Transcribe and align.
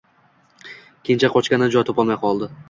Kenja 1.09 1.29
qochgani 1.35 1.69
joy 1.77 1.87
topolmay 1.91 2.19
qoldi. 2.25 2.51